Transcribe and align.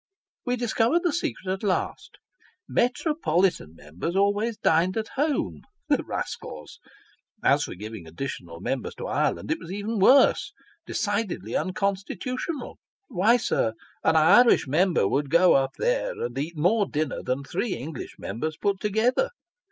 We 0.47 0.55
discovered 0.55 1.03
the 1.03 1.13
secret 1.13 1.45
at 1.53 1.61
last; 1.61 2.17
the 2.67 2.73
metropolitan 2.73 3.75
Members 3.75 4.15
always 4.15 4.57
dined 4.57 4.97
at 4.97 5.09
home. 5.09 5.61
The 5.89 6.03
rascals! 6.03 6.79
As 7.43 7.65
for 7.65 7.75
giving 7.75 8.07
additional 8.07 8.61
Members 8.61 8.95
to 8.95 9.05
Ireland, 9.05 9.51
it 9.51 9.59
was 9.59 9.71
even 9.71 9.99
worse 9.99 10.53
decidedly 10.87 11.55
unconstitutional. 11.55 12.79
Why, 13.09 13.37
sir, 13.37 13.73
an 14.03 14.15
Irish 14.15 14.65
Member 14.67 15.07
would 15.07 15.29
go 15.29 15.53
up 15.53 15.73
there, 15.77 16.19
and 16.19 16.35
eat 16.35 16.57
more 16.57 16.87
dinner 16.89 17.21
than 17.21 17.43
three 17.43 17.75
English 17.75 18.15
Members 18.17 18.57
put 18.57 18.79
together. 18.79 19.29